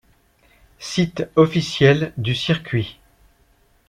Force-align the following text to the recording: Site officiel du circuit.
Site 0.79 1.29
officiel 1.35 2.11
du 2.17 2.33
circuit. 2.33 2.97